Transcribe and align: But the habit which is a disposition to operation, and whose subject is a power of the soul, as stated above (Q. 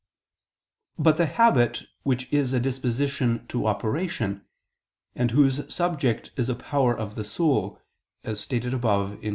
But 0.97 1.17
the 1.17 1.27
habit 1.27 1.83
which 2.01 2.33
is 2.33 2.53
a 2.53 2.59
disposition 2.59 3.45
to 3.49 3.67
operation, 3.67 4.43
and 5.13 5.29
whose 5.29 5.71
subject 5.71 6.31
is 6.35 6.49
a 6.49 6.55
power 6.55 6.97
of 6.97 7.13
the 7.13 7.23
soul, 7.23 7.79
as 8.23 8.39
stated 8.39 8.73
above 8.73 9.21
(Q. 9.21 9.29